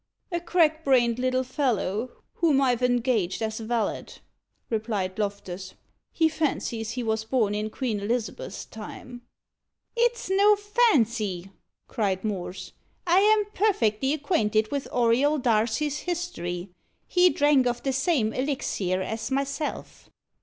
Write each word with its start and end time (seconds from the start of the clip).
"A 0.31 0.39
crack 0.39 0.83
brained 0.83 1.19
little 1.19 1.43
fellow, 1.43 2.23
whom 2.37 2.59
I've 2.59 2.81
engaged 2.81 3.39
as 3.43 3.59
valet," 3.59 4.07
replied 4.67 5.19
Loftus. 5.19 5.75
"He 6.11 6.27
fancies 6.27 6.93
he 6.97 7.03
was 7.03 7.23
born 7.23 7.53
in 7.53 7.69
Queen 7.69 7.99
Elizabeth's 7.99 8.65
time." 8.65 9.21
"It's 9.95 10.27
no 10.27 10.55
fancy," 10.55 11.51
cried 11.87 12.23
Morse. 12.23 12.71
"I 13.05 13.19
am 13.19 13.45
perfectly 13.53 14.11
acquainted 14.13 14.71
with 14.71 14.87
Auriol 14.91 15.37
Darcy's 15.37 15.99
history. 15.99 16.71
He 17.05 17.29
drank 17.29 17.67
of 17.67 17.83
the 17.83 17.93
same 17.93 18.33
elixir 18.33 19.03
as 19.03 19.29
myself." 19.29 20.09